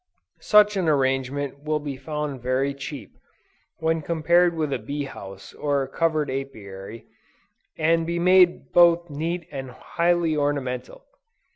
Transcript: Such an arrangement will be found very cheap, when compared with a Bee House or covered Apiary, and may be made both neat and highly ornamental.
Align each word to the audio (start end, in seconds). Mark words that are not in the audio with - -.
Such 0.39 0.75
an 0.77 0.89
arrangement 0.89 1.61
will 1.63 1.77
be 1.79 1.95
found 1.95 2.41
very 2.41 2.73
cheap, 2.73 3.13
when 3.77 4.01
compared 4.01 4.55
with 4.57 4.73
a 4.73 4.79
Bee 4.79 5.03
House 5.03 5.53
or 5.53 5.85
covered 5.87 6.31
Apiary, 6.31 7.05
and 7.77 8.01
may 8.01 8.05
be 8.07 8.17
made 8.17 8.71
both 8.71 9.11
neat 9.11 9.47
and 9.51 9.69
highly 9.69 10.35
ornamental. 10.35 11.03